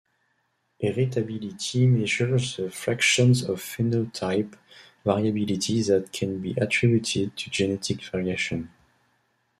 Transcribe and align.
Heritability 0.81 1.87
measures 1.87 2.57
the 2.57 2.71
fraction 2.71 3.29
of 3.47 3.61
phenotype 3.61 4.55
variability 5.05 5.83
that 5.83 6.11
can 6.11 6.39
be 6.41 6.55
attributed 6.57 7.37
to 7.37 7.51
genetic 7.51 8.01
variation. 8.05 8.71